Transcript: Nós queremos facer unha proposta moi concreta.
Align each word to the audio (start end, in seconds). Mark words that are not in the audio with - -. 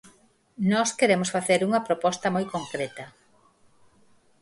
Nós 0.71 0.89
queremos 0.99 1.29
facer 1.35 1.59
unha 1.67 1.85
proposta 1.87 2.33
moi 2.35 2.45
concreta. 2.53 3.05